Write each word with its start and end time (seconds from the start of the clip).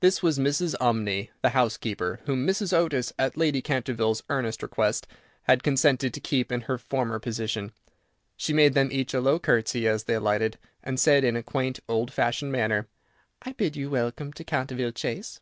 This 0.00 0.22
was 0.22 0.38
Mrs. 0.38 0.74
Umney, 0.80 1.28
the 1.42 1.50
housekeeper, 1.50 2.20
whom 2.24 2.46
Mrs. 2.46 2.72
Otis, 2.72 3.12
at 3.18 3.36
Lady 3.36 3.60
Canterville's 3.60 4.22
earnest 4.30 4.62
request, 4.62 5.06
had 5.42 5.62
consented 5.62 6.14
to 6.14 6.18
keep 6.20 6.50
in 6.50 6.62
her 6.62 6.78
former 6.78 7.18
position. 7.18 7.72
She 8.38 8.54
made 8.54 8.72
them 8.72 8.88
each 8.90 9.12
a 9.12 9.20
low 9.20 9.38
curtsey 9.38 9.86
as 9.86 10.04
they 10.04 10.14
alighted, 10.14 10.56
and 10.82 10.98
said 10.98 11.24
in 11.24 11.36
a 11.36 11.42
quaint, 11.42 11.80
old 11.90 12.10
fashioned 12.10 12.52
manner, 12.52 12.88
"I 13.42 13.52
bid 13.52 13.76
you 13.76 13.90
welcome 13.90 14.32
to 14.32 14.44
Canterville 14.44 14.92
Chase." 14.92 15.40